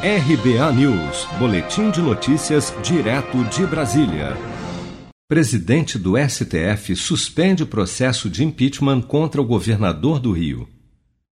RBA 0.00 0.72
News, 0.74 1.26
Boletim 1.40 1.90
de 1.90 2.00
Notícias, 2.00 2.72
direto 2.84 3.42
de 3.46 3.66
Brasília. 3.66 4.36
Presidente 5.28 5.98
do 5.98 6.12
STF 6.16 6.94
suspende 6.94 7.66
processo 7.66 8.30
de 8.30 8.44
impeachment 8.44 9.00
contra 9.00 9.42
o 9.42 9.44
governador 9.44 10.20
do 10.20 10.30
Rio. 10.30 10.68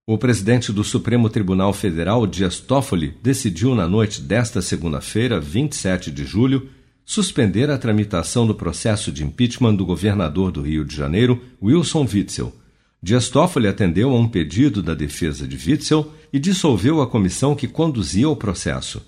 O 0.04 0.18
presidente 0.18 0.72
do 0.72 0.82
Supremo 0.82 1.30
Tribunal 1.30 1.72
Federal, 1.72 2.26
Dias 2.26 2.58
Toffoli, 2.58 3.16
decidiu 3.22 3.72
na 3.72 3.87
noite 3.87 4.21
desta 4.21 4.61
segunda-feira, 4.61 5.39
27 5.39 6.11
de 6.11 6.25
julho, 6.25 6.69
suspender 7.05 7.71
a 7.71 7.79
tramitação 7.79 8.48
do 8.48 8.55
processo 8.55 9.12
de 9.12 9.23
impeachment 9.23 9.77
do 9.77 9.87
governador 9.87 10.51
do 10.51 10.61
Rio 10.61 10.85
de 10.85 10.96
Janeiro, 10.96 11.41
Wilson 11.62 12.05
Witzel 12.12 12.53
Dias 13.02 13.28
Toffoli 13.28 13.68
atendeu 13.68 14.10
a 14.10 14.18
um 14.18 14.26
pedido 14.26 14.82
da 14.82 14.94
defesa 14.94 15.46
de 15.46 15.56
Witzel 15.56 16.12
e 16.32 16.38
dissolveu 16.38 17.00
a 17.00 17.06
comissão 17.06 17.54
que 17.54 17.68
conduzia 17.68 18.28
o 18.28 18.36
processo. 18.36 19.02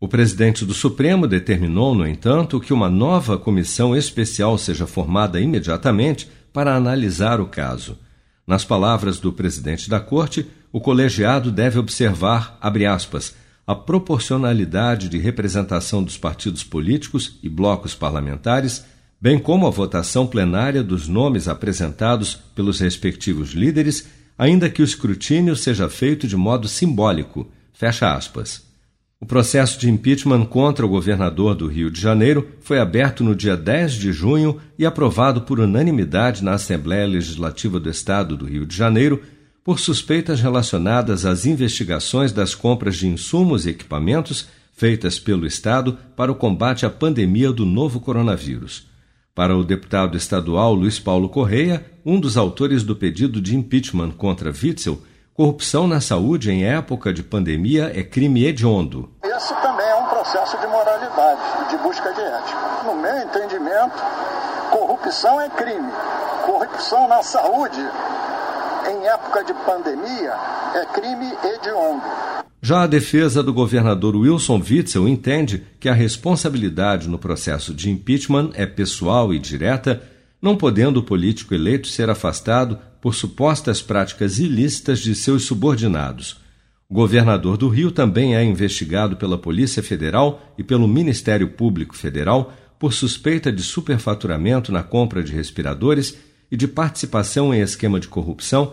O 0.00 0.08
presidente 0.08 0.64
do 0.64 0.74
Supremo 0.74 1.26
determinou, 1.26 1.94
no 1.94 2.06
entanto, 2.06 2.60
que 2.60 2.72
uma 2.72 2.90
nova 2.90 3.38
comissão 3.38 3.96
especial 3.96 4.58
seja 4.58 4.86
formada 4.86 5.40
imediatamente 5.40 6.28
para 6.52 6.74
analisar 6.74 7.40
o 7.40 7.46
caso. 7.46 7.98
Nas 8.46 8.64
palavras 8.64 9.18
do 9.18 9.32
presidente 9.32 9.88
da 9.88 10.00
Corte, 10.00 10.46
o 10.72 10.80
colegiado 10.80 11.50
deve 11.50 11.78
observar, 11.78 12.58
aspas, 12.60 13.34
a 13.66 13.74
proporcionalidade 13.74 15.08
de 15.08 15.18
representação 15.18 16.02
dos 16.02 16.18
partidos 16.18 16.62
políticos 16.62 17.38
e 17.42 17.48
blocos 17.48 17.94
parlamentares 17.94 18.84
bem 19.20 19.38
como 19.38 19.66
a 19.66 19.70
votação 19.70 20.26
plenária 20.26 20.82
dos 20.82 21.08
nomes 21.08 21.48
apresentados 21.48 22.34
pelos 22.54 22.80
respectivos 22.80 23.50
líderes, 23.50 24.06
ainda 24.36 24.68
que 24.68 24.82
o 24.82 24.84
escrutínio 24.84 25.56
seja 25.56 25.88
feito 25.88 26.26
de 26.26 26.36
modo 26.36 26.68
simbólico. 26.68 27.50
Fecha 27.72 28.14
aspas. 28.14 28.62
O 29.20 29.26
processo 29.26 29.78
de 29.78 29.88
impeachment 29.88 30.44
contra 30.44 30.84
o 30.84 30.88
governador 30.88 31.54
do 31.54 31.66
Rio 31.66 31.90
de 31.90 31.98
Janeiro 31.98 32.46
foi 32.60 32.78
aberto 32.78 33.24
no 33.24 33.34
dia 33.34 33.56
10 33.56 33.94
de 33.94 34.12
junho 34.12 34.60
e 34.78 34.84
aprovado 34.84 35.40
por 35.42 35.58
unanimidade 35.58 36.44
na 36.44 36.52
Assembleia 36.52 37.06
Legislativa 37.06 37.80
do 37.80 37.88
Estado 37.88 38.36
do 38.36 38.44
Rio 38.44 38.66
de 38.66 38.76
Janeiro 38.76 39.22
por 39.64 39.80
suspeitas 39.80 40.42
relacionadas 40.42 41.24
às 41.24 41.46
investigações 41.46 42.32
das 42.32 42.54
compras 42.54 42.96
de 42.96 43.08
insumos 43.08 43.64
e 43.64 43.70
equipamentos 43.70 44.46
feitas 44.76 45.18
pelo 45.18 45.46
Estado 45.46 45.96
para 46.14 46.30
o 46.30 46.34
combate 46.34 46.84
à 46.84 46.90
pandemia 46.90 47.50
do 47.50 47.64
novo 47.64 48.00
coronavírus. 48.00 48.86
Para 49.34 49.56
o 49.56 49.64
deputado 49.64 50.16
estadual 50.16 50.72
Luiz 50.72 51.00
Paulo 51.00 51.28
Correia, 51.28 51.84
um 52.06 52.20
dos 52.20 52.36
autores 52.36 52.84
do 52.84 52.94
pedido 52.94 53.40
de 53.40 53.56
impeachment 53.56 54.12
contra 54.12 54.50
Witzel, 54.50 55.02
corrupção 55.34 55.88
na 55.88 56.00
saúde 56.00 56.52
em 56.52 56.64
época 56.64 57.12
de 57.12 57.20
pandemia 57.20 57.90
é 57.92 58.04
crime 58.04 58.44
hediondo. 58.44 59.10
Esse 59.24 59.52
também 59.60 59.88
é 59.88 59.94
um 59.96 60.06
processo 60.06 60.56
de 60.58 60.68
moralidade 60.68 61.40
de 61.68 61.76
busca 61.78 62.12
de 62.12 62.20
ética. 62.20 62.84
No 62.84 62.94
meu 62.94 63.22
entendimento, 63.22 64.00
corrupção 64.70 65.40
é 65.40 65.48
crime. 65.48 65.92
Corrupção 66.46 67.08
na 67.08 67.20
saúde 67.24 67.80
em 68.88 69.04
época 69.08 69.42
de 69.42 69.52
pandemia 69.52 70.32
é 70.76 70.86
crime 70.92 71.36
hediondo. 71.42 72.33
Já 72.66 72.84
a 72.84 72.86
defesa 72.86 73.42
do 73.42 73.52
governador 73.52 74.16
Wilson 74.16 74.58
Witzel 74.58 75.06
entende 75.06 75.64
que 75.78 75.86
a 75.86 75.92
responsabilidade 75.92 77.10
no 77.10 77.18
processo 77.18 77.74
de 77.74 77.90
impeachment 77.90 78.52
é 78.54 78.64
pessoal 78.64 79.34
e 79.34 79.38
direta, 79.38 80.02
não 80.40 80.56
podendo 80.56 81.00
o 81.00 81.02
político 81.02 81.54
eleito 81.54 81.88
ser 81.88 82.08
afastado 82.08 82.78
por 83.02 83.14
supostas 83.14 83.82
práticas 83.82 84.38
ilícitas 84.38 85.00
de 85.00 85.14
seus 85.14 85.44
subordinados. 85.44 86.38
O 86.88 86.94
governador 86.94 87.58
do 87.58 87.68
Rio 87.68 87.90
também 87.90 88.34
é 88.34 88.42
investigado 88.42 89.14
pela 89.14 89.36
Polícia 89.36 89.82
Federal 89.82 90.54
e 90.56 90.64
pelo 90.64 90.88
Ministério 90.88 91.50
Público 91.50 91.94
Federal 91.94 92.50
por 92.78 92.94
suspeita 92.94 93.52
de 93.52 93.62
superfaturamento 93.62 94.72
na 94.72 94.82
compra 94.82 95.22
de 95.22 95.32
respiradores 95.32 96.16
e 96.50 96.56
de 96.56 96.66
participação 96.66 97.52
em 97.52 97.60
esquema 97.60 98.00
de 98.00 98.08
corrupção 98.08 98.72